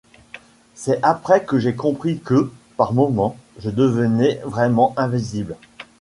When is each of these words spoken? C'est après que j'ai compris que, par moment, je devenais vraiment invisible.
C'est 0.73 0.97
après 1.03 1.43
que 1.45 1.59
j'ai 1.59 1.75
compris 1.75 2.17
que, 2.21 2.51
par 2.75 2.91
moment, 2.91 3.37
je 3.59 3.69
devenais 3.69 4.41
vraiment 4.43 4.95
invisible. 4.97 5.55